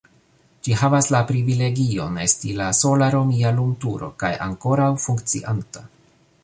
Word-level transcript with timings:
Ĝi 0.67 0.77
havas 0.77 1.09
la 1.15 1.19
privilegion 1.31 2.17
esti 2.23 2.55
la 2.63 2.71
sola 2.79 3.11
romia 3.17 3.53
lumturo 3.61 4.11
kaj 4.25 4.35
ankoraŭ 4.49 4.91
funkcianta. 5.07 5.89